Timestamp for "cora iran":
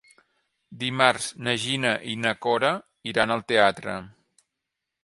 2.47-3.37